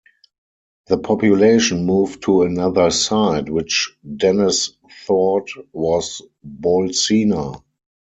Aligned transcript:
The 0.87 0.97
population 0.97 1.85
moved 1.85 2.23
to 2.23 2.41
another 2.41 2.89
site, 2.89 3.49
which 3.51 3.95
Dennis 4.17 4.71
thought 5.05 5.49
was 5.73 6.23
Bolsena. 6.43 7.61